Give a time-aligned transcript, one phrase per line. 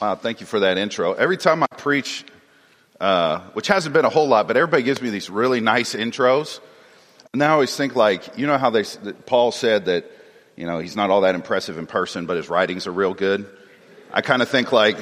[0.00, 1.14] Wow, thank you for that intro.
[1.14, 2.24] Every time I preach,
[3.00, 6.60] uh, which hasn't been a whole lot, but everybody gives me these really nice intros.
[7.32, 8.84] And I always think like, you know how they,
[9.26, 10.08] Paul said that,
[10.54, 13.48] you know, he's not all that impressive in person, but his writings are real good.
[14.12, 14.98] I kind of think like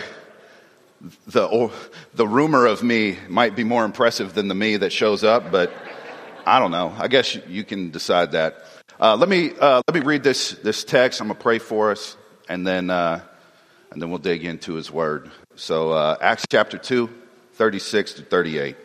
[1.26, 1.70] the,
[2.14, 5.70] the rumor of me might be more impressive than the me that shows up, but
[6.46, 6.94] I don't know.
[6.96, 8.64] I guess you can decide that.
[8.98, 11.20] Uh, let me, uh, let me read this, this text.
[11.20, 12.16] I'm going to pray for us
[12.48, 13.20] and then, uh,
[13.90, 15.30] and then we'll dig into his word.
[15.54, 17.08] So, uh, Acts chapter 2,
[17.54, 18.76] 36 to 38.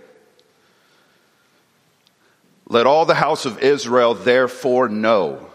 [2.68, 5.50] Let all the house of Israel therefore know,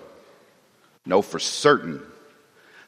[1.07, 2.03] know for certain,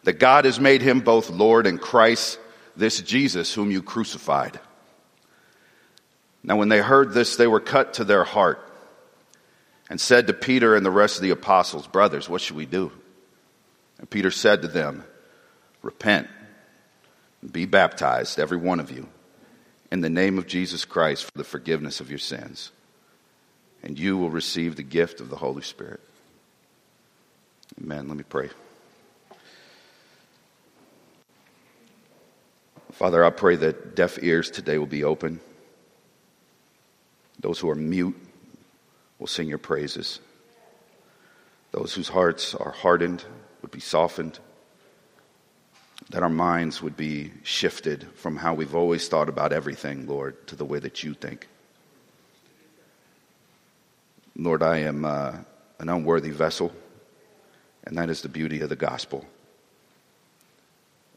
[0.05, 2.39] that God has made him both Lord and Christ,
[2.77, 4.61] this Jesus whom you crucified.
[6.43, 8.65] Now, when they heard this, they were cut to their heart
[9.91, 12.93] and said to Peter and the rest of the apostles, Brothers, what should we do?
[13.99, 15.05] And Peter said to them,
[15.83, 16.29] Repent
[17.49, 19.09] be baptized, every one of you,
[19.91, 22.73] in the name of Jesus Christ for the forgiveness of your sins,
[23.83, 26.01] and you will receive the gift of the Holy Spirit.
[27.81, 28.09] Amen.
[28.09, 28.51] Let me pray.
[32.93, 35.41] Father, I pray that deaf ears today will be open.
[37.39, 38.17] Those who are mute
[39.19, 40.19] will sing your praises.
[41.71, 43.25] Those whose hearts are hardened
[43.63, 44.41] would be softened
[46.11, 50.57] that our minds would be shifted from how we've always thought about everything, Lord, to
[50.57, 51.49] the way that you think.
[54.35, 55.37] Lord, I am uh,
[55.79, 56.73] an unworthy vessel,
[57.85, 59.27] and that is the beauty of the gospel.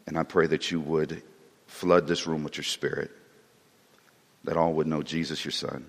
[0.07, 1.23] And I pray that you would
[1.67, 3.11] flood this room with your spirit,
[4.43, 5.85] that all would know Jesus, your son,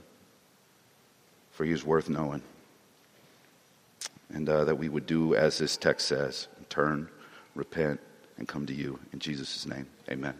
[1.50, 2.42] for he is worth knowing.
[4.28, 7.08] And uh, that we would do as this text says turn,
[7.54, 8.00] repent,
[8.38, 8.98] and come to you.
[9.12, 10.34] In Jesus' name, amen.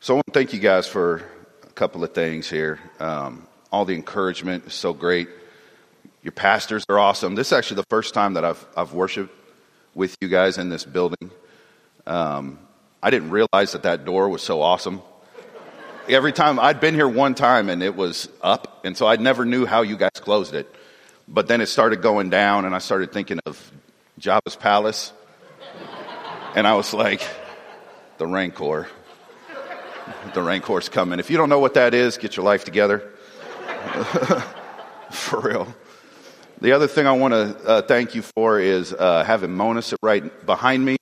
[0.00, 1.22] So I want to thank you guys for
[1.64, 2.78] a couple of things here.
[3.00, 5.28] Um, all the encouragement is so great.
[6.22, 7.34] Your pastors are awesome.
[7.34, 9.34] This is actually the first time that I've, I've worshiped
[9.94, 11.30] with you guys in this building.
[12.06, 12.58] Um,
[13.02, 15.02] I didn't realize that that door was so awesome.
[16.08, 19.44] Every time I'd been here one time and it was up, and so I never
[19.44, 20.72] knew how you guys closed it.
[21.26, 23.72] But then it started going down, and I started thinking of
[24.18, 25.12] Jabba's palace.
[26.54, 27.26] And I was like,
[28.18, 28.88] the Rancor.
[30.34, 31.20] The Rancor's coming.
[31.20, 32.98] If you don't know what that is, get your life together.
[35.10, 35.74] for real.
[36.60, 39.98] The other thing I want to uh, thank you for is uh, having Mona sit
[40.02, 40.96] right behind me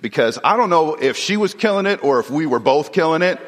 [0.00, 3.22] because I don't know if she was killing it or if we were both killing
[3.22, 3.40] it,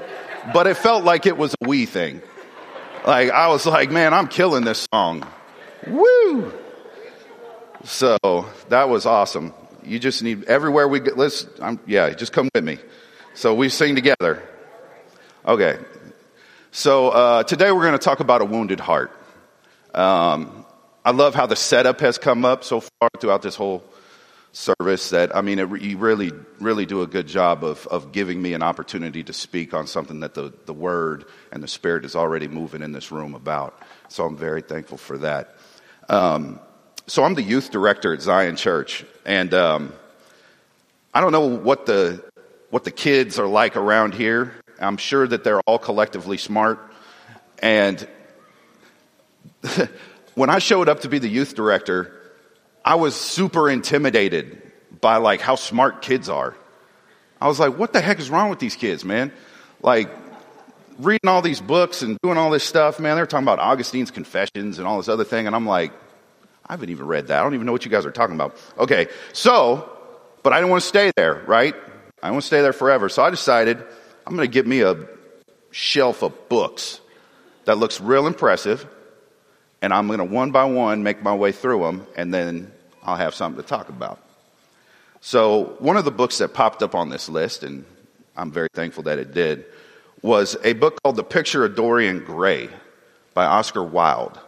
[0.52, 2.22] but it felt like it was a we thing.
[3.06, 5.26] Like, I was like, man, I'm killing this song.
[5.86, 6.52] Woo!
[7.84, 9.52] So that was awesome.
[9.84, 11.18] You just need everywhere we get.
[11.18, 12.78] Let's, I'm, yeah, just come with me.
[13.34, 14.42] So we sing together.
[15.46, 15.78] Okay.
[16.70, 19.12] So uh, today we're going to talk about a wounded heart.
[19.92, 20.64] Um,
[21.04, 23.84] I love how the setup has come up so far throughout this whole
[24.52, 25.10] service.
[25.10, 28.54] That I mean, it, you really, really do a good job of of giving me
[28.54, 32.48] an opportunity to speak on something that the the Word and the Spirit is already
[32.48, 33.78] moving in this room about.
[34.08, 35.56] So I'm very thankful for that.
[36.08, 36.58] Um,
[37.06, 39.92] so I'm the youth director at Zion Church, and um,
[41.12, 42.24] I don't know what the
[42.70, 44.52] what the kids are like around here.
[44.80, 46.80] I'm sure that they're all collectively smart,
[47.60, 48.06] and
[50.34, 52.12] when I showed up to be the youth director,
[52.84, 54.60] I was super intimidated
[55.00, 56.56] by like how smart kids are.
[57.40, 59.30] I was like, what the heck is wrong with these kids, man?
[59.82, 60.08] Like
[60.98, 63.16] reading all these books and doing all this stuff, man.
[63.16, 65.92] They're talking about Augustine's Confessions and all this other thing, and I'm like,
[66.66, 67.40] I haven't even read that.
[67.40, 68.56] I don't even know what you guys are talking about.
[68.78, 69.90] Okay, so,
[70.42, 71.74] but I didn't want to stay there, right?
[72.22, 73.08] I want to stay there forever.
[73.08, 73.78] So I decided
[74.26, 74.96] I'm going to get me a
[75.70, 77.00] shelf of books
[77.66, 78.86] that looks real impressive,
[79.82, 83.16] and I'm going to one by one make my way through them, and then I'll
[83.16, 84.20] have something to talk about.
[85.20, 87.84] So, one of the books that popped up on this list, and
[88.36, 89.64] I'm very thankful that it did,
[90.22, 92.68] was a book called The Picture of Dorian Gray
[93.34, 94.38] by Oscar Wilde.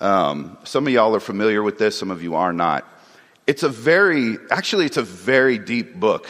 [0.00, 2.86] Um, some of y'all are familiar with this, some of you are not.
[3.46, 6.26] It's a very, actually, it's a very deep book.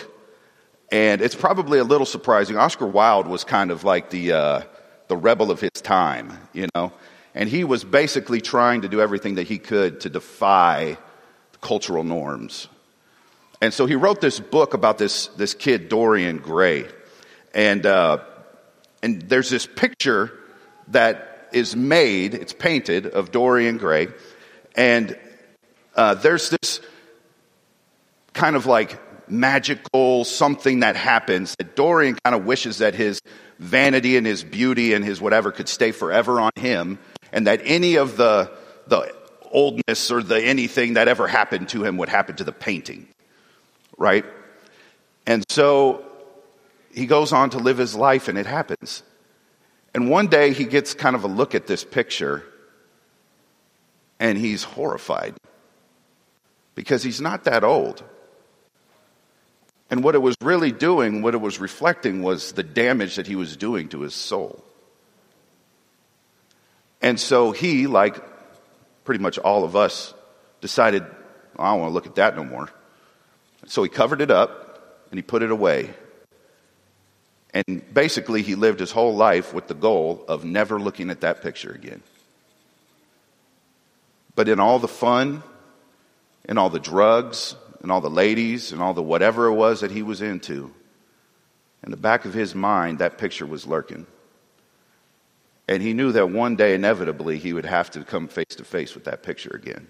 [0.91, 2.57] And it's probably a little surprising.
[2.57, 4.63] Oscar Wilde was kind of like the, uh,
[5.09, 6.93] the rebel of his time, you know?
[7.35, 10.97] And he was basically trying to do everything that he could to defy
[11.61, 12.69] cultural norms.
[13.61, 16.87] And so he wrote this book about this, this kid, Dorian Gray.
[17.53, 18.19] And, uh,
[19.03, 20.33] and there's this picture
[20.89, 24.09] that is made, it's painted of Dorian Gray,
[24.75, 25.19] and
[25.95, 26.81] uh, there's this
[28.33, 28.99] kind of like
[29.31, 33.21] magical something that happens that Dorian kind of wishes that his
[33.59, 36.99] vanity and his beauty and his whatever could stay forever on him
[37.33, 38.51] and that any of the,
[38.87, 39.13] the
[39.51, 43.09] oldness or the anything that ever happened to him would happen to the painting.
[43.97, 44.25] Right?
[45.27, 46.05] And so
[46.93, 49.03] he goes on to live his life and it happens.
[49.99, 52.45] And one day he gets kind of a look at this picture
[54.21, 55.35] and he's horrified
[56.77, 58.05] because he's not that old.
[59.91, 63.35] And what it was really doing, what it was reflecting, was the damage that he
[63.35, 64.65] was doing to his soul.
[67.03, 68.23] And so he, like
[69.03, 70.15] pretty much all of us,
[70.61, 71.03] decided,
[71.59, 72.71] I don't want to look at that no more.
[73.67, 75.91] So he covered it up and he put it away.
[77.55, 81.43] And basically, he lived his whole life with the goal of never looking at that
[81.43, 82.03] picture again.
[84.35, 85.43] But in all the fun,
[86.49, 89.91] in all the drugs, and all the ladies, and all the whatever it was that
[89.91, 90.73] he was into,
[91.85, 94.07] in the back of his mind, that picture was lurking.
[95.69, 98.95] And he knew that one day, inevitably, he would have to come face to face
[98.95, 99.89] with that picture again.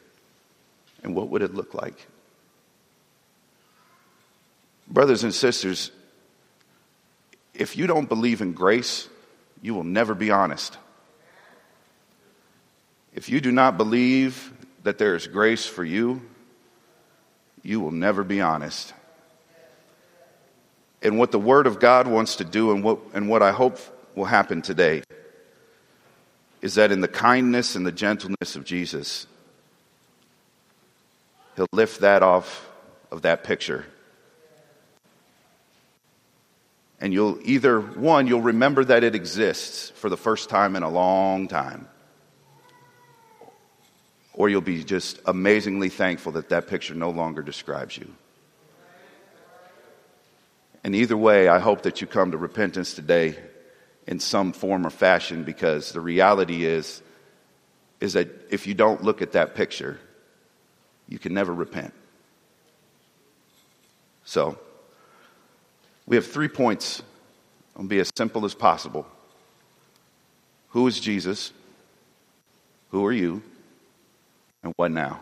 [1.03, 2.07] And what would it look like?
[4.89, 5.91] Brothers and sisters,
[7.59, 9.09] if you don't believe in grace,
[9.61, 10.79] you will never be honest.
[13.15, 14.53] If you do not believe
[14.85, 16.23] that there is grace for you,
[17.65, 18.95] you will never be honest.
[21.03, 23.79] And what the Word of God wants to do, and what, and what I hope
[24.15, 25.03] will happen today,
[26.63, 29.27] is that in the kindness and the gentleness of Jesus,
[31.57, 32.69] He'll lift that off
[33.11, 33.85] of that picture.
[37.01, 40.89] And you'll either, one, you'll remember that it exists for the first time in a
[40.89, 41.89] long time,
[44.35, 48.13] or you'll be just amazingly thankful that that picture no longer describes you.
[50.83, 53.37] And either way, I hope that you come to repentance today
[54.07, 57.03] in some form or fashion because the reality is
[58.01, 59.99] is that if you don't look at that picture,
[61.09, 61.93] you can never repent.
[64.25, 64.59] So,
[66.09, 67.03] we have three points.
[67.77, 69.07] I'll be as simple as possible.
[70.71, 71.53] Who is Jesus?
[72.91, 73.43] Who are you?
[74.63, 75.21] And what now?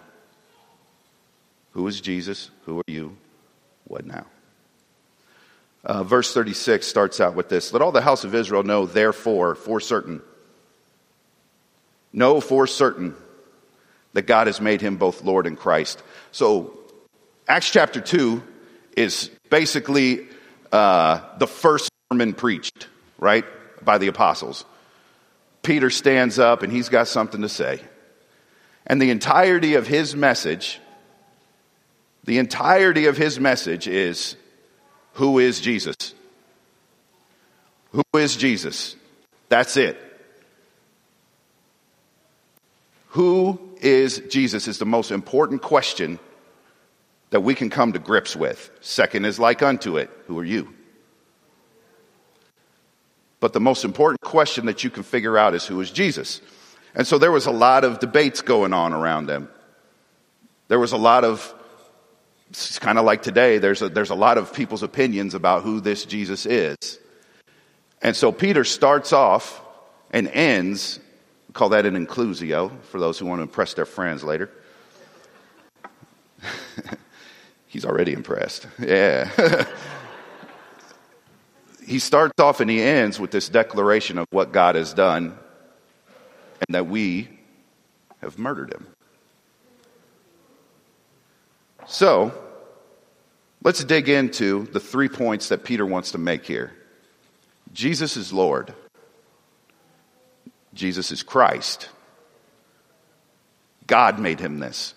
[1.73, 2.51] Who is Jesus?
[2.65, 3.17] Who are you?
[3.89, 4.27] What now?
[5.85, 9.57] Uh, verse 36 starts out with this Let all the house of Israel know, therefore,
[9.57, 10.23] for certain,
[12.13, 13.17] know for certain
[14.13, 16.01] that God has made him both Lord and Christ.
[16.31, 16.79] So,
[17.49, 18.41] Acts chapter 2
[18.97, 20.27] is basically
[20.77, 22.89] uh, the first sermon preached,
[23.19, 23.47] right,
[23.83, 24.67] by the apostles.
[25.63, 27.81] Peter stands up and he's got something to say.
[28.87, 30.79] And the entirety of his message,
[32.25, 34.37] the entirety of his message is
[35.15, 35.97] who is Jesus?
[37.93, 38.97] Who is Jesus?
[39.49, 39.97] That's it.
[43.11, 46.19] Who is Jesus is the most important question
[47.31, 48.71] that we can come to grips with.
[48.81, 50.11] Second is like unto it.
[50.27, 50.73] Who are you?
[53.41, 56.41] But the most important question that you can figure out is who is Jesus?
[56.95, 59.51] And so there was a lot of debates going on around them.
[60.69, 61.53] There was a lot of
[62.51, 65.81] it's kind of like today, there's a, there's a lot of people's opinions about who
[65.81, 66.77] this Jesus is.
[68.01, 69.61] And so Peter starts off
[70.13, 71.01] and ends,
[71.53, 74.51] call that an inclusio for those who want to impress their friends later.
[77.67, 78.67] He's already impressed.
[78.79, 79.31] Yeah.
[81.87, 85.39] he starts off and he ends with this declaration of what God has done
[86.67, 87.29] and that we
[88.23, 88.87] have murdered him.
[91.87, 92.33] So,
[93.63, 96.73] let's dig into the three points that Peter wants to make here
[97.73, 98.75] Jesus is Lord,
[100.75, 101.89] Jesus is Christ,
[103.87, 104.95] God made him this.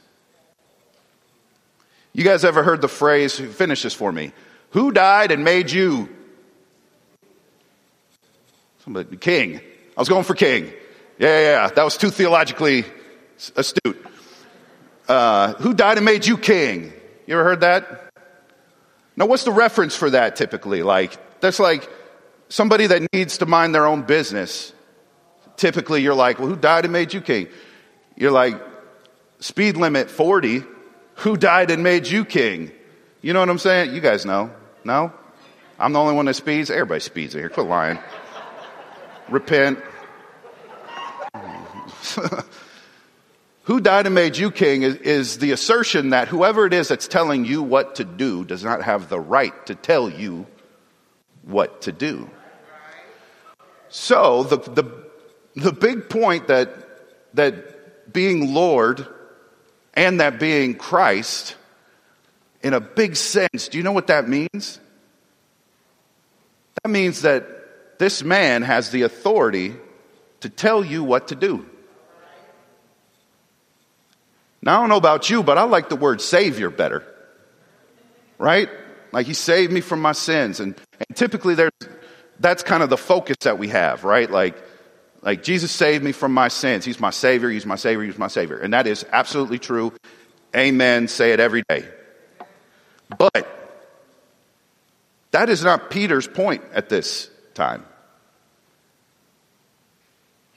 [2.20, 4.34] You guys ever heard the phrase, finish this for me,
[4.72, 6.10] who died and made you?
[8.84, 9.62] Somebody, king.
[9.96, 10.66] I was going for king.
[11.18, 11.68] Yeah, yeah, yeah.
[11.70, 12.84] That was too theologically
[13.56, 14.06] astute.
[15.08, 16.92] Uh, who died and made you king?
[17.26, 18.12] You ever heard that?
[19.16, 20.84] Now, what's the reference for that typically?
[20.84, 21.90] Like, that's like
[22.50, 24.74] somebody that needs to mind their own business.
[25.56, 27.48] Typically, you're like, well, who died and made you king?
[28.18, 28.62] You're like,
[29.40, 30.66] speed limit 40.
[31.20, 32.72] Who died and made you king?
[33.22, 33.94] You know what I'm saying?
[33.94, 34.52] You guys know.
[34.86, 35.12] No?
[35.78, 36.70] I'm the only one that speeds?
[36.70, 37.50] Everybody speeds in here.
[37.50, 38.00] Quit lying.
[39.28, 39.80] Repent.
[43.64, 47.08] Who died and made you king is, is the assertion that whoever it is that's
[47.08, 50.48] telling you what to do does not have the right to tell you
[51.44, 52.30] what to do.
[53.90, 54.86] So the, the,
[55.56, 56.74] the big point that,
[57.34, 59.06] that being Lord
[59.94, 61.56] and that being Christ,
[62.62, 64.80] in a big sense, do you know what that means?
[66.84, 69.76] That means that this man has the authority
[70.42, 71.66] to tell you what to do.
[74.62, 77.06] Now, I don't know about you, but I like the word Savior better.
[78.38, 78.70] Right?
[79.12, 80.60] Like He saved me from my sins.
[80.60, 80.76] And,
[81.08, 81.72] and typically there's,
[82.40, 84.30] that's kind of the focus that we have, right?
[84.30, 84.62] Like,
[85.22, 86.86] like Jesus saved me from my sins.
[86.86, 88.58] He's my Savior, He's my Savior, He's my Savior.
[88.58, 89.94] And that is absolutely true.
[90.56, 91.08] Amen.
[91.08, 91.88] Say it every day.
[93.18, 93.48] But
[95.32, 97.86] that is not Peter's point at this time.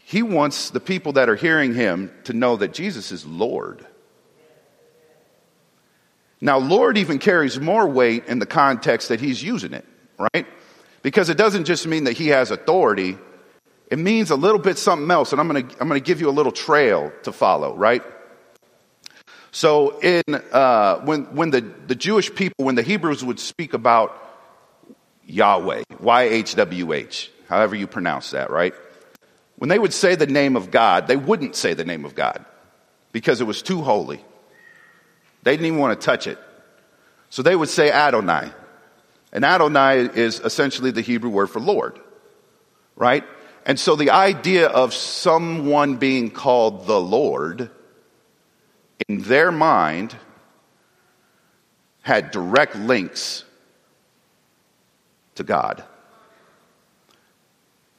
[0.05, 3.87] He wants the people that are hearing him to know that Jesus is Lord.
[6.41, 9.87] Now, Lord even carries more weight in the context that he's using it,
[10.19, 10.47] right?
[11.03, 13.17] Because it doesn't just mean that he has authority,
[13.93, 15.33] it means a little bit something else.
[15.33, 18.03] And I'm going to I'm going to give you a little trail to follow, right?
[19.51, 24.17] So, in, uh, when, when the, the Jewish people, when the Hebrews would speak about
[25.27, 28.73] Yahweh, Y H W H, however you pronounce that, right?
[29.57, 32.43] When they would say the name of God, they wouldn't say the name of God
[33.13, 34.25] because it was too holy.
[35.43, 36.39] They didn't even want to touch it.
[37.29, 38.53] So they would say Adonai.
[39.35, 42.01] And Adonai is essentially the Hebrew word for Lord,
[42.97, 43.25] right?
[43.65, 47.71] And so the idea of someone being called the Lord
[49.09, 50.17] in their mind
[52.03, 53.45] had direct links
[55.37, 55.85] to God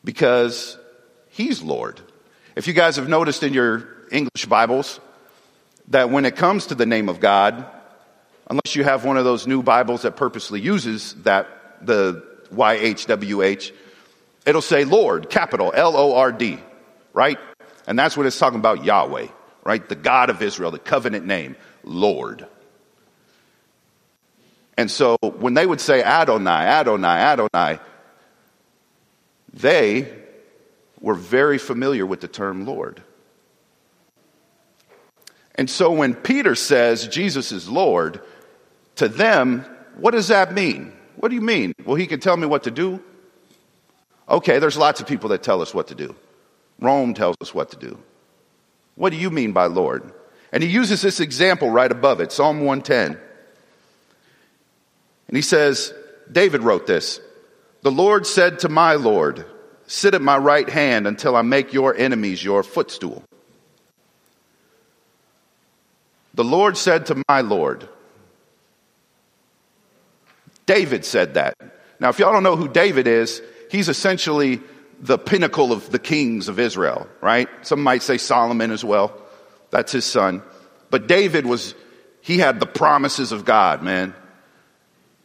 [0.04, 0.78] because
[1.30, 2.00] He's Lord.
[2.56, 5.00] If you guys have noticed in your English Bibles,
[5.88, 7.66] that when it comes to the name of God,
[8.50, 11.48] unless you have one of those new Bibles that purposely uses that,
[11.82, 13.72] the YHWH,
[14.46, 16.60] it'll say Lord, capital L O R D,
[17.14, 17.38] right?
[17.88, 19.28] And that's what it's talking about Yahweh,
[19.64, 19.88] right?
[19.88, 22.48] The God of Israel, the covenant name, Lord.
[24.78, 27.80] And so when they would say Adonai, Adonai, Adonai,
[29.54, 30.12] they
[31.00, 33.04] were very familiar with the term Lord.
[35.56, 38.22] And so when Peter says Jesus is Lord,
[38.96, 39.66] to them,
[39.98, 40.94] what does that mean?
[41.18, 41.74] What do you mean?
[41.86, 43.04] Well, he can tell me what to do.
[44.28, 46.16] Okay, there's lots of people that tell us what to do.
[46.80, 47.98] Rome tells us what to do.
[48.96, 50.12] What do you mean by Lord?
[50.52, 53.20] And he uses this example right above it, Psalm 110.
[55.28, 55.94] And he says,
[56.32, 57.20] David wrote this
[57.82, 59.46] The Lord said to my Lord,
[59.88, 63.24] Sit at my right hand until I make your enemies your footstool.
[66.34, 67.88] The Lord said to my Lord,
[70.66, 71.56] David said that.
[72.00, 73.42] Now, if y'all don't know who David is,
[73.74, 74.62] he's essentially
[75.02, 77.50] the pinnacle of the kings of Israel, right?
[77.64, 79.12] Some might say Solomon as well.
[79.72, 80.44] That's his son.
[80.92, 81.74] But David was,
[82.22, 84.14] he had the promises of God, man.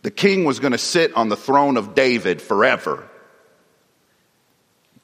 [0.01, 3.07] The king was going to sit on the throne of David forever.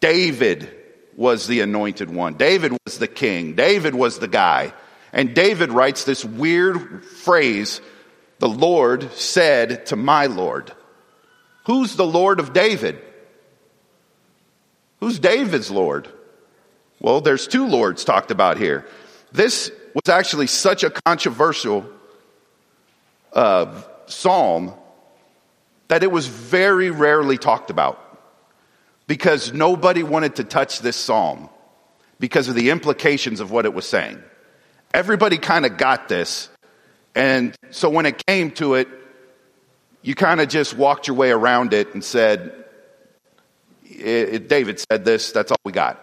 [0.00, 0.74] David
[1.14, 2.34] was the anointed one.
[2.34, 3.54] David was the king.
[3.54, 4.72] David was the guy.
[5.12, 7.82] And David writes this weird phrase,
[8.38, 10.72] the Lord said to my Lord.
[11.66, 13.02] Who's the Lord of David?
[15.00, 16.08] Who's David's Lord?
[17.00, 18.86] Well, there's two Lords talked about here.
[19.32, 21.86] This was actually such a controversial
[23.32, 24.72] uh, psalm
[25.88, 28.00] that it was very rarely talked about
[29.06, 31.48] because nobody wanted to touch this psalm
[32.18, 34.22] because of the implications of what it was saying.
[34.94, 36.48] Everybody kind of got this.
[37.14, 38.88] And so when it came to it,
[40.02, 42.63] you kind of just walked your way around it and said,
[43.84, 46.00] it, it, David said this, that's all we got.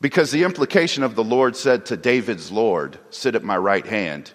[0.00, 4.32] Because the implication of the Lord said to David's Lord, sit at my right hand,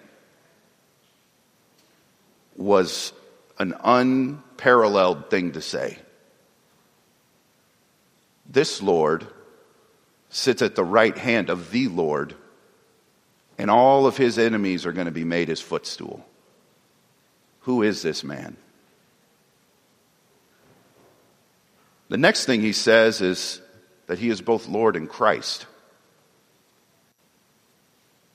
[2.56, 3.12] was
[3.58, 5.98] an unparalleled thing to say.
[8.46, 9.26] This Lord
[10.28, 12.34] sits at the right hand of the Lord,
[13.56, 16.26] and all of his enemies are going to be made his footstool.
[17.60, 18.56] Who is this man?
[22.14, 23.60] The next thing he says is
[24.06, 25.66] that he is both Lord and Christ.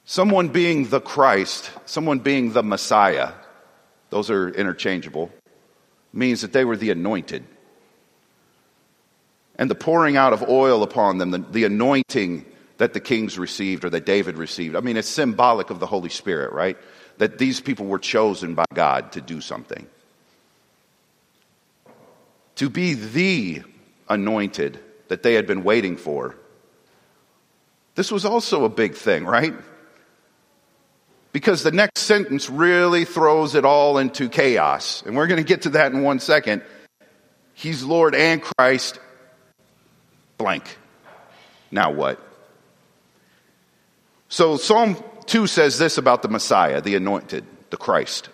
[0.03, 3.31] Someone being the Christ, someone being the Messiah,
[4.09, 5.31] those are interchangeable,
[6.12, 7.45] means that they were the anointed
[9.55, 12.43] and the pouring out of oil upon them, the, the anointing
[12.79, 14.75] that the kings received or that David received.
[14.75, 16.77] I mean, it's symbolic of the Holy Spirit, right?
[17.17, 19.88] That these people were chosen by God to do something.
[22.60, 23.63] To be the
[24.10, 26.36] anointed that they had been waiting for.
[27.96, 29.54] This was also a big thing, right?
[31.32, 35.04] Because the next sentence really throws it all into chaos.
[35.06, 36.62] And we're going to get to that in one second.
[37.54, 39.00] He's Lord and Christ,
[40.38, 40.78] blank.
[41.72, 42.20] Now what?
[44.28, 48.28] So Psalm 2 says this about the Messiah, the anointed, the Christ.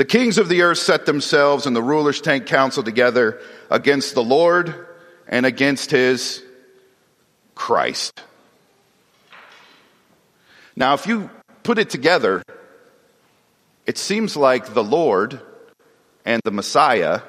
[0.00, 3.38] The kings of the earth set themselves and the rulers take counsel together
[3.70, 4.86] against the Lord
[5.28, 6.42] and against his
[7.54, 8.22] Christ.
[10.74, 11.28] Now, if you
[11.64, 12.42] put it together,
[13.84, 15.38] it seems like the Lord
[16.24, 17.20] and the Messiah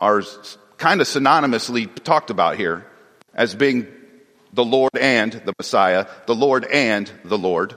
[0.00, 0.22] are
[0.76, 2.86] kind of synonymously talked about here
[3.34, 3.88] as being
[4.52, 7.74] the Lord and the Messiah, the Lord and the Lord.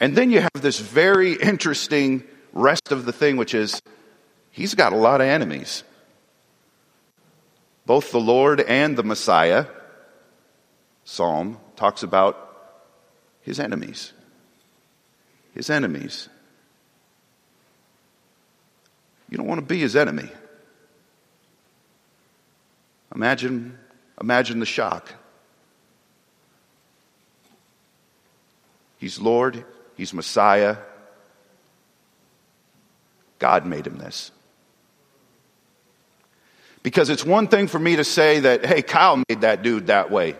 [0.00, 3.80] And then you have this very interesting rest of the thing, which is
[4.50, 5.84] he's got a lot of enemies.
[7.84, 9.66] Both the Lord and the Messiah,
[11.04, 12.46] Psalm talks about
[13.42, 14.12] his enemies.
[15.54, 16.28] His enemies.
[19.28, 20.30] You don't want to be his enemy.
[23.14, 23.78] Imagine,
[24.20, 25.12] imagine the shock.
[28.98, 29.64] He's Lord,
[30.00, 30.78] He's Messiah.
[33.38, 34.32] God made him this.
[36.82, 40.10] Because it's one thing for me to say that, hey, Kyle made that dude that
[40.10, 40.36] way.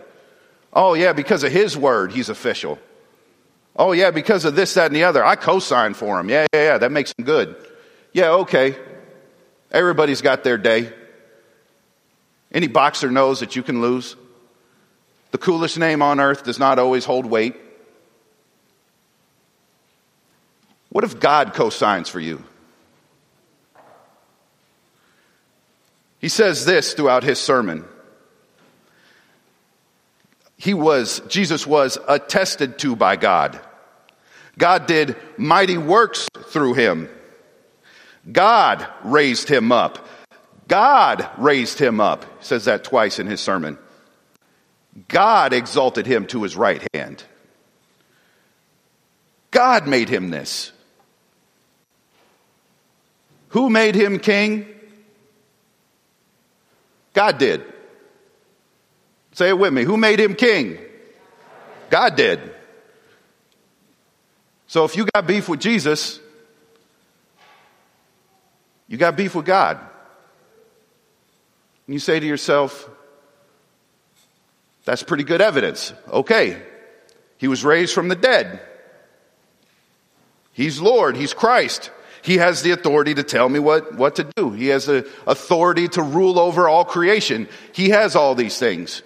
[0.73, 2.79] Oh, yeah, because of his word, he's official.
[3.75, 5.23] Oh, yeah, because of this, that, and the other.
[5.23, 6.27] I co signed for him.
[6.27, 7.55] Yeah, yeah, yeah, that makes him good.
[8.13, 8.75] Yeah, okay.
[9.71, 10.91] Everybody's got their day.
[12.51, 14.15] Any boxer knows that you can lose.
[15.29, 17.55] The coolest name on earth does not always hold weight.
[20.91, 22.43] What if God co signs for you?
[26.19, 27.85] He says this throughout his sermon.
[30.57, 33.59] He was, Jesus was attested to by God.
[34.57, 37.09] God did mighty works through him.
[38.29, 40.05] God raised him up.
[40.67, 42.25] God raised him up.
[42.39, 43.79] He says that twice in his sermon.
[45.07, 47.23] God exalted him to his right hand.
[49.51, 50.71] God made him this.
[53.51, 54.65] Who made him king?
[57.13, 57.63] God did.
[59.33, 59.83] Say it with me.
[59.83, 60.77] Who made him king?
[61.89, 62.39] God did.
[64.67, 66.19] So if you got beef with Jesus,
[68.87, 69.77] you got beef with God.
[71.87, 72.89] And you say to yourself,
[74.85, 75.93] that's pretty good evidence.
[76.07, 76.61] Okay.
[77.37, 78.61] He was raised from the dead.
[80.53, 81.17] He's Lord.
[81.17, 81.91] He's Christ.
[82.23, 84.51] He has the authority to tell me what, what to do.
[84.51, 87.47] He has the authority to rule over all creation.
[87.73, 89.01] He has all these things.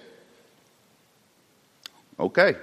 [2.20, 2.56] Okay.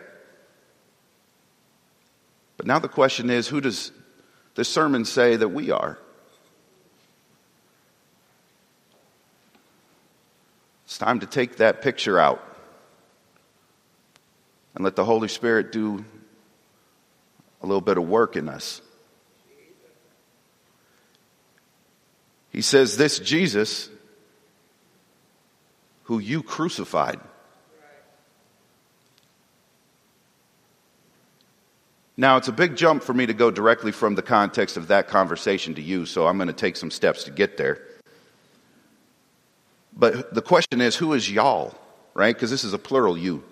[2.56, 3.92] But now the question is who does
[4.54, 5.98] this sermon say that we are?
[10.84, 12.42] It's time to take that picture out
[14.74, 16.04] and let the Holy Spirit do
[17.62, 18.82] a little bit of work in us.
[22.52, 23.88] He says, This Jesus,
[26.04, 27.18] who you crucified.
[32.14, 35.08] Now, it's a big jump for me to go directly from the context of that
[35.08, 37.80] conversation to you, so I'm going to take some steps to get there.
[39.94, 41.74] But the question is, who is y'all,
[42.12, 42.34] right?
[42.34, 43.42] Because this is a plural you.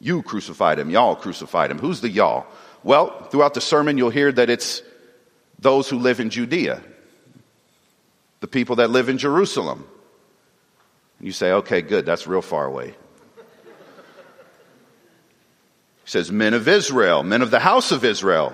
[0.00, 1.78] You crucified him, y'all crucified him.
[1.78, 2.46] Who's the y'all?
[2.82, 4.82] Well, throughout the sermon, you'll hear that it's
[5.58, 6.82] those who live in Judea
[8.42, 9.86] the people that live in Jerusalem.
[11.18, 12.94] And you say, okay, good, that's real far away.
[16.04, 18.52] He says, men of Israel, men of the house of Israel.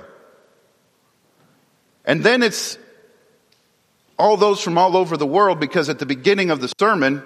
[2.05, 2.79] And then it's
[4.19, 7.23] all those from all over the world because at the beginning of the sermon,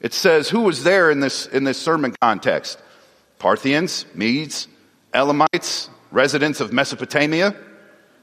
[0.00, 2.80] it says who was there in this, in this sermon context?
[3.38, 4.68] Parthians, Medes,
[5.12, 7.54] Elamites, residents of Mesopotamia,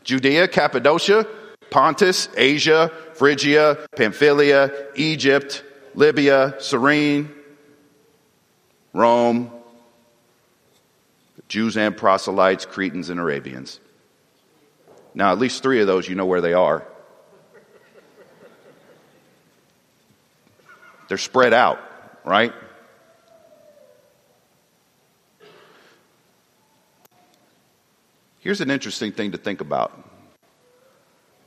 [0.04, 1.28] Judea, Cappadocia,
[1.70, 5.64] Pontus, Asia, Phrygia, Pamphylia, Egypt,
[5.96, 7.34] Libya, Cyrene,
[8.94, 9.52] Rome,
[11.48, 13.80] Jews and proselytes, Cretans and Arabians.
[15.14, 16.86] Now, at least three of those, you know where they are.
[21.08, 21.80] They're spread out,
[22.26, 22.54] right?
[28.40, 29.92] Here's an interesting thing to think about.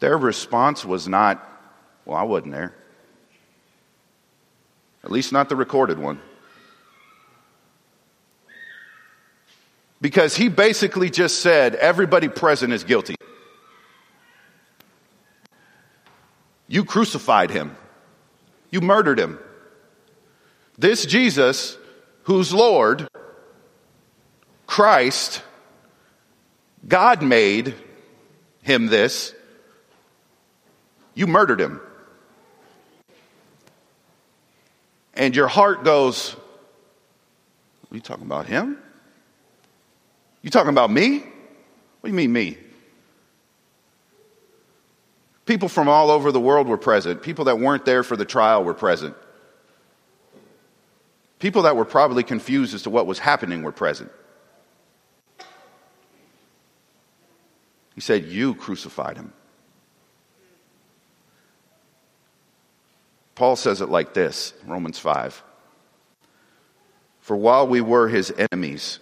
[0.00, 1.46] Their response was not,
[2.10, 2.74] well, I wasn't there.
[5.04, 6.20] At least not the recorded one.
[10.00, 13.14] Because he basically just said, everybody present is guilty.
[16.66, 17.76] You crucified him.
[18.72, 19.38] You murdered him.
[20.76, 21.78] This Jesus,
[22.24, 23.06] who's Lord,
[24.66, 25.44] Christ,
[26.88, 27.72] God made
[28.62, 29.32] him this.
[31.14, 31.80] You murdered him.
[35.20, 36.34] And your heart goes,
[37.90, 38.78] Are you talking about him?
[40.40, 41.18] You talking about me?
[41.18, 41.28] What
[42.04, 42.56] do you mean, me?
[45.44, 47.20] People from all over the world were present.
[47.20, 49.14] People that weren't there for the trial were present.
[51.38, 54.10] People that were probably confused as to what was happening were present.
[57.94, 59.34] He said, You crucified him.
[63.40, 65.42] Paul says it like this Romans 5.
[67.20, 68.98] For while we were his enemies,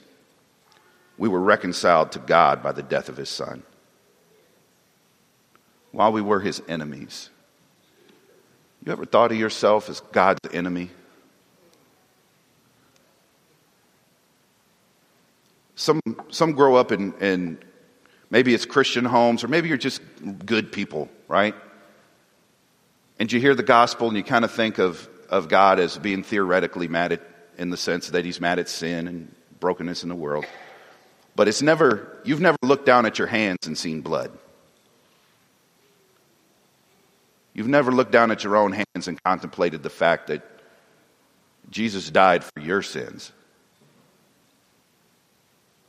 [1.17, 3.65] we were reconciled to God by the death of his son.
[5.91, 7.31] While we were his enemies.
[8.87, 10.91] You ever thought of yourself as God's enemy?
[15.75, 17.59] Some, some grow up in, in
[18.31, 20.01] maybe it's Christian homes, or maybe you're just
[20.47, 21.57] good people, right?
[23.19, 26.23] And you hear the gospel and you kind of think of, of God as being
[26.23, 27.23] theoretically mad at,
[27.57, 30.47] in the sense that he's mad at sin and brokenness in the world.
[31.35, 34.31] But it's never, you've never looked down at your hands and seen blood.
[37.55, 40.43] You've never looked down at your own hands and contemplated the fact that
[41.71, 43.33] Jesus died for your sins.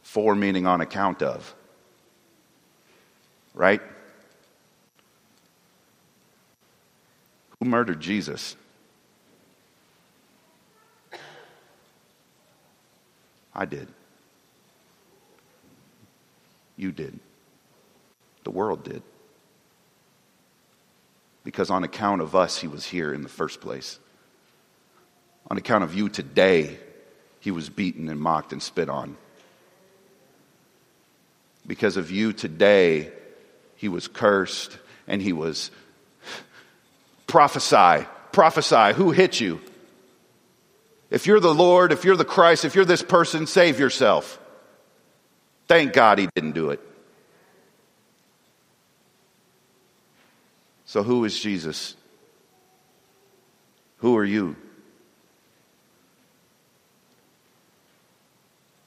[0.02, 1.54] For meaning on account of.
[3.54, 3.82] Right?
[7.60, 8.56] Who murdered Jesus?
[13.54, 13.89] I did.
[16.78, 17.19] You did.
[18.45, 19.02] The world did.
[21.43, 24.00] Because on account of us, he was here in the first place.
[25.52, 26.78] On account of you today,
[27.41, 29.17] he was beaten and mocked and spit on.
[31.67, 33.12] Because of you today,
[33.76, 35.72] he was cursed and he was
[37.30, 38.08] Prophesy.
[38.32, 38.94] Prophesy.
[38.96, 39.62] Who hit you?
[41.12, 44.39] If you're the Lord, if you're the Christ, if you're this person, save yourself.
[45.68, 46.80] Thank God he didn't do it.
[50.86, 51.96] So, who is Jesus?
[53.98, 54.56] Who are you?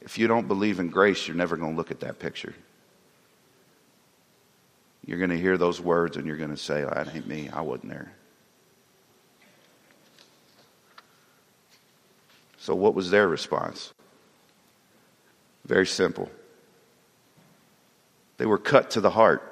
[0.00, 2.54] If you don't believe in grace, you're never going to look at that picture.
[5.06, 7.48] You're going to hear those words and you're going to say, That ain't me.
[7.52, 8.12] I wasn't there.
[12.62, 13.92] So, what was their response?
[15.66, 16.30] Very simple.
[18.36, 19.42] They were cut to the heart.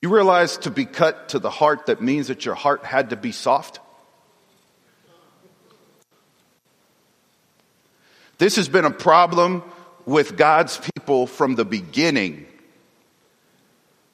[0.00, 3.16] You realize to be cut to the heart, that means that your heart had to
[3.16, 3.78] be soft?
[8.38, 9.64] This has been a problem
[10.06, 12.46] with God's people from the beginning.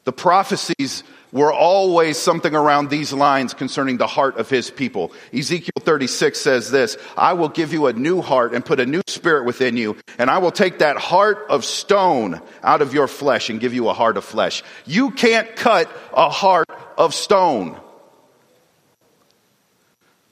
[0.08, 5.12] The prophecies were always something around these lines concerning the heart of his people.
[5.34, 9.02] Ezekiel 36 says this, I will give you a new heart and put a new
[9.06, 13.50] spirit within you, and I will take that heart of stone out of your flesh
[13.50, 14.62] and give you a heart of flesh.
[14.86, 17.78] You can't cut a heart of stone.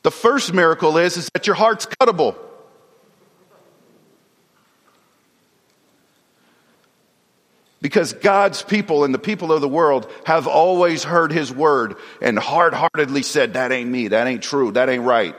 [0.04, 2.34] The first miracle is, is that your heart's cuttable.
[7.86, 12.36] Because God's people and the people of the world have always heard his word and
[12.36, 15.36] hard heartedly said, That ain't me, that ain't true, that ain't right.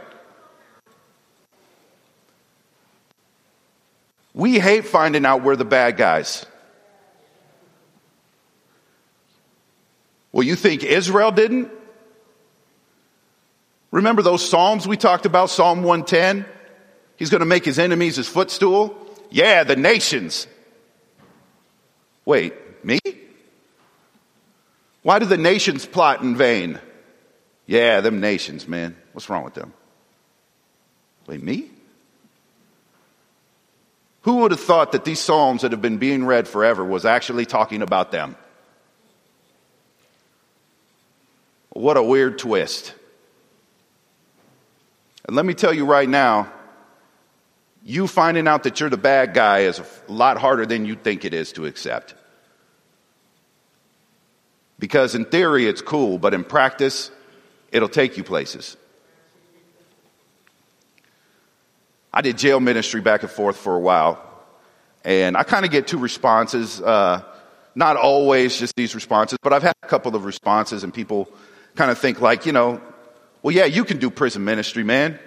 [4.34, 6.46] We hate finding out we're the bad guys.
[10.32, 11.70] Well, you think Israel didn't?
[13.92, 16.46] Remember those Psalms we talked about, Psalm 110?
[17.18, 18.96] He's going to make his enemies his footstool?
[19.30, 20.48] Yeah, the nations.
[22.28, 23.00] Wait, me?
[25.02, 26.78] Why do the nations plot in vain?
[27.66, 28.98] Yeah, them nations, man.
[29.14, 29.72] What's wrong with them?
[31.26, 31.72] Wait, me?
[34.24, 37.46] Who would have thought that these Psalms that have been being read forever was actually
[37.46, 38.36] talking about them?
[41.70, 42.94] What a weird twist.
[45.26, 46.52] And let me tell you right now,
[47.84, 51.26] you finding out that you're the bad guy is a lot harder than you think
[51.26, 52.16] it is to accept.
[54.80, 57.10] Because in theory, it's cool, but in practice,
[57.72, 58.78] it'll take you places.
[62.14, 64.24] I did jail ministry back and forth for a while,
[65.04, 66.82] and I kind of get two responses.
[66.82, 67.24] Uh,
[67.76, 71.30] not always just these responses, but I've had a couple of responses, and people
[71.76, 72.82] kind of think, like, you know,
[73.44, 75.20] well, yeah, you can do prison ministry, man.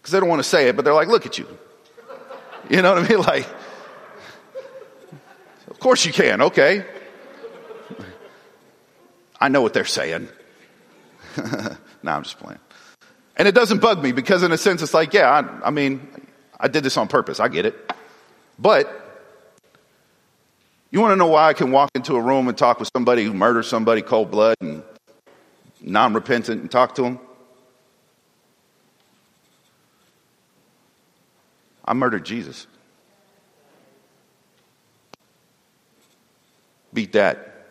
[0.00, 1.46] Because they don't want to say it, but they're like, look at you.
[2.70, 3.18] You know what I mean?
[3.24, 3.46] Like,
[5.70, 6.84] of course you can, okay.
[9.40, 10.28] I know what they're saying.
[11.36, 12.58] no, I'm just playing.
[13.36, 16.08] And it doesn't bug me because, in a sense, it's like, yeah, I, I mean,
[16.58, 17.38] I did this on purpose.
[17.38, 17.92] I get it.
[18.58, 18.90] But
[20.90, 23.22] you want to know why I can walk into a room and talk with somebody
[23.22, 24.82] who murdered somebody cold blood and
[25.80, 27.20] non repentant and talk to them?
[31.88, 32.66] I murdered Jesus.
[36.92, 37.64] Beat that.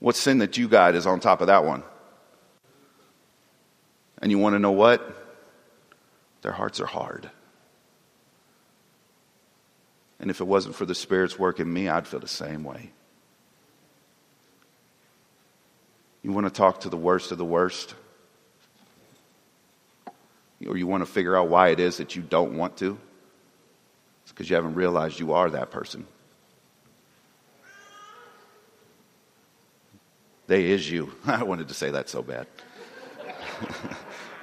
[0.00, 1.84] What sin that you got is on top of that one?
[4.20, 5.16] And you want to know what?
[6.42, 7.30] Their hearts are hard.
[10.18, 12.90] And if it wasn't for the Spirit's work in me, I'd feel the same way.
[16.22, 17.94] You want to talk to the worst of the worst?
[20.66, 22.98] Or you want to figure out why it is that you don't want to?
[24.22, 26.06] It's because you haven't realized you are that person.
[30.46, 31.12] They is you.
[31.26, 32.46] I wanted to say that so bad.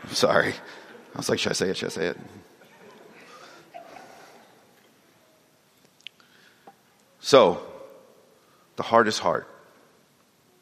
[0.04, 0.54] I'm sorry.
[1.14, 1.78] I was like, should I say it?
[1.78, 2.18] Should I say it?
[7.20, 7.62] So,
[8.78, 9.46] the heart is hard.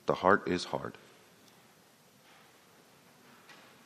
[0.08, 0.98] The heart is hard.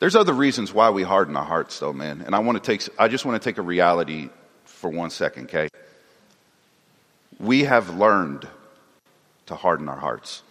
[0.00, 2.22] There's other reasons why we harden our hearts, though, man.
[2.24, 4.30] And I want to take, I just want to take a reality
[4.64, 5.68] for one second, okay?
[7.38, 8.48] We have learned
[9.46, 10.42] to harden our hearts.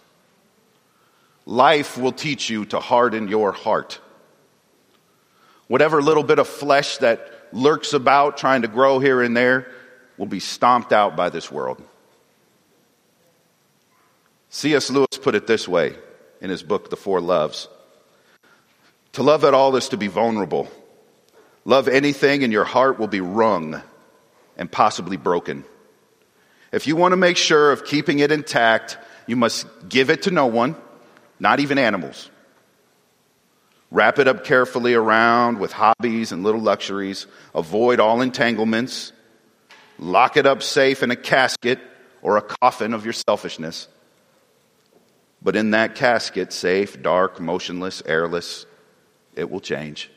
[1.46, 4.00] Life will teach you to harden your heart.
[5.66, 9.66] Whatever little bit of flesh that lurks about trying to grow here and there
[10.16, 11.82] will be stomped out by this world.
[14.50, 14.90] C.S.
[14.90, 15.96] Lewis put it this way
[16.40, 17.66] in his book, The Four Loves
[19.12, 20.68] To love at all is to be vulnerable.
[21.64, 23.82] Love anything, and your heart will be wrung
[24.56, 25.64] and possibly broken.
[26.72, 28.96] If you want to make sure of keeping it intact,
[29.26, 30.76] you must give it to no one
[31.40, 32.30] not even animals.
[33.90, 37.26] Wrap it up carefully around with hobbies and little luxuries.
[37.54, 39.12] Avoid all entanglements.
[39.98, 41.80] Lock it up safe in a casket
[42.22, 43.88] or a coffin of your selfishness.
[45.42, 48.66] But in that casket, safe, dark, motionless, airless,
[49.34, 50.10] it will change.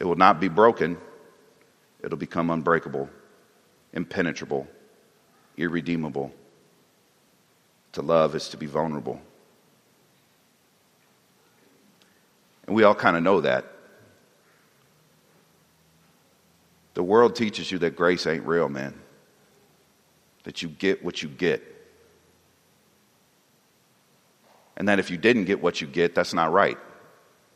[0.00, 0.98] It will not be broken,
[2.02, 3.08] it'll become unbreakable,
[3.92, 4.66] impenetrable,
[5.56, 6.32] irredeemable.
[7.92, 9.20] To love is to be vulnerable.
[12.66, 13.66] And we all kind of know that.
[16.94, 18.94] The world teaches you that grace ain't real, man.
[20.44, 21.62] That you get what you get.
[24.76, 26.78] And that if you didn't get what you get, that's not right.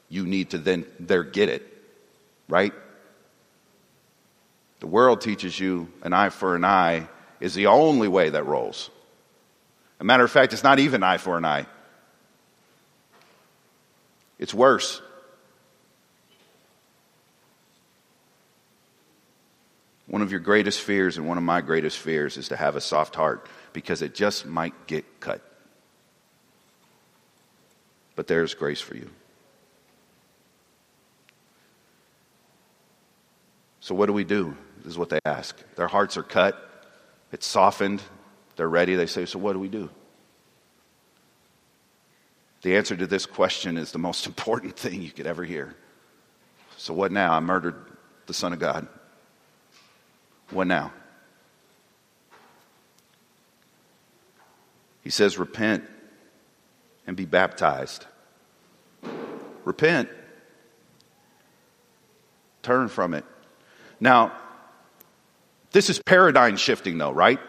[0.09, 1.63] You need to then there get it.
[2.49, 2.73] Right?
[4.81, 7.09] The world teaches you an eye for an eye
[7.41, 8.91] is the only way that rolls.
[10.01, 11.67] a matter of fact, it's not even eye for an eye.
[14.39, 15.01] It's worse.
[20.07, 22.81] One of your greatest fears and one of my greatest fears is to have a
[22.81, 25.43] soft heart because it just might get cut.
[28.15, 29.11] But there's grace for you.
[33.87, 34.57] So, what do we do?
[34.79, 35.57] This is what they ask.
[35.77, 36.61] Their hearts are cut,
[37.31, 38.03] it's softened,
[38.57, 38.97] they're ready.
[38.97, 39.89] They say, So, what do we do?
[42.63, 45.77] The answer to this question is the most important thing you could ever hear.
[46.77, 47.33] So, what now?
[47.33, 47.77] I murdered
[48.27, 48.89] the Son of God.
[50.51, 50.93] What now?
[55.05, 55.85] He says, Repent
[57.07, 58.05] and be baptized.
[59.65, 60.09] Repent.
[62.65, 63.25] Turn from it.
[64.01, 64.33] Now,
[65.73, 67.41] this is paradigm shifting, though, right?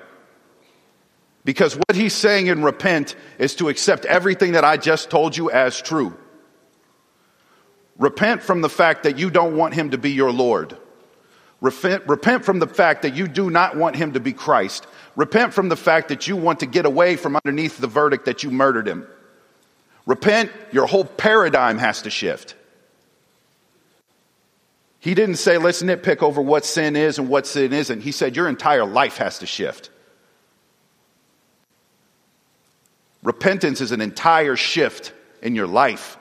[1.43, 5.49] Because what he's saying in repent is to accept everything that I just told you
[5.49, 6.17] as true.
[7.97, 10.77] Repent from the fact that you don't want him to be your Lord.
[11.61, 14.85] Repent, repent from the fact that you do not want him to be Christ.
[15.15, 18.43] Repent from the fact that you want to get away from underneath the verdict that
[18.43, 19.07] you murdered him.
[20.05, 22.55] Repent, your whole paradigm has to shift.
[24.99, 28.01] He didn't say, let's nitpick over what sin is and what sin isn't.
[28.01, 29.89] He said, your entire life has to shift.
[33.23, 36.17] Repentance is an entire shift in your life.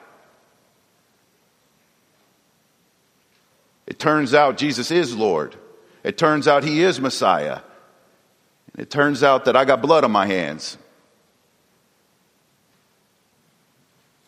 [3.87, 5.55] It turns out Jesus is Lord.
[6.03, 7.61] It turns out He is Messiah.
[8.73, 10.77] And it turns out that I got blood on my hands.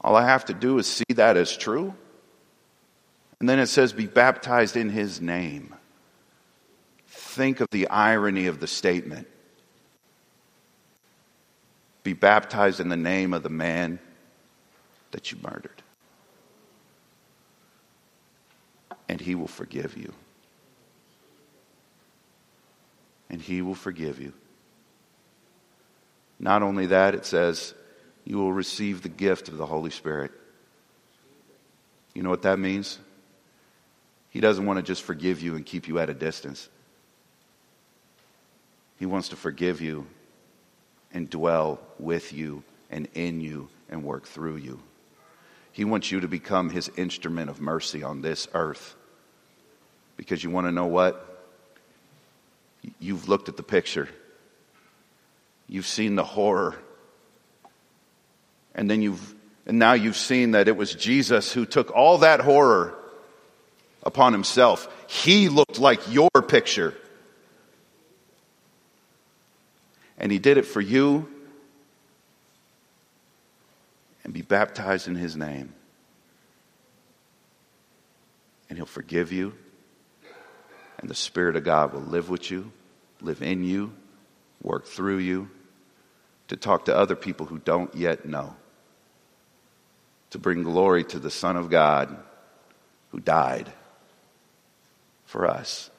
[0.01, 1.93] All I have to do is see that as true.
[3.39, 5.73] And then it says, be baptized in his name.
[7.07, 9.27] Think of the irony of the statement.
[12.03, 13.99] Be baptized in the name of the man
[15.11, 15.81] that you murdered.
[19.07, 20.13] And he will forgive you.
[23.29, 24.33] And he will forgive you.
[26.39, 27.73] Not only that, it says,
[28.25, 30.31] you will receive the gift of the Holy Spirit.
[32.13, 32.99] You know what that means?
[34.29, 36.69] He doesn't want to just forgive you and keep you at a distance.
[38.97, 40.07] He wants to forgive you
[41.13, 44.79] and dwell with you and in you and work through you.
[45.71, 48.95] He wants you to become his instrument of mercy on this earth.
[50.17, 51.25] Because you want to know what?
[52.99, 54.09] You've looked at the picture,
[55.67, 56.75] you've seen the horror,
[58.75, 62.39] and then you've and now you've seen that it was Jesus who took all that
[62.39, 62.97] horror
[64.03, 64.87] upon himself.
[65.07, 66.93] He looked like your picture.
[70.17, 71.27] And he did it for you.
[74.23, 75.73] And be baptized in his name.
[78.69, 79.53] And he'll forgive you.
[80.99, 82.71] And the Spirit of God will live with you,
[83.21, 83.93] live in you,
[84.61, 85.49] work through you,
[86.49, 88.55] to talk to other people who don't yet know,
[90.31, 92.15] to bring glory to the Son of God
[93.11, 93.71] who died
[95.29, 95.91] for us.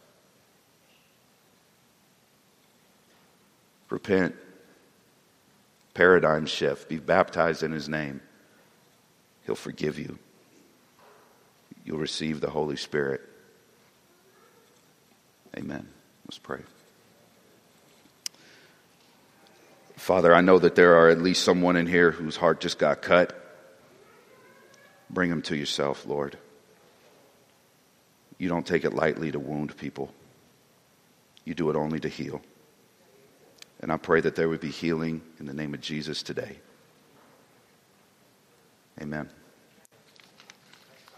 [3.88, 4.34] Repent.
[5.94, 6.88] Paradigm shift.
[6.88, 8.20] Be baptized in his name.
[9.46, 10.18] He'll forgive you.
[11.84, 13.20] You'll receive the Holy Spirit.
[15.56, 15.86] Amen.
[16.26, 16.62] Let's pray.
[19.96, 23.00] Father, I know that there are at least someone in here whose heart just got
[23.00, 23.36] cut.
[25.08, 26.36] Bring them to yourself, Lord.
[28.40, 30.10] You don't take it lightly to wound people,
[31.44, 32.40] you do it only to heal.
[33.80, 36.58] And I pray that there would be healing in the name of Jesus today.
[39.00, 39.28] Amen.